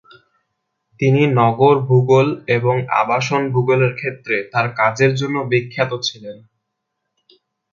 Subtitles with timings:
[0.99, 6.37] তিনি নগর ভূগোল এবং আবাসন ভূগোলের ক্ষেত্রে তাঁর কাজের জন্য বিখ্যাত ছিলেন।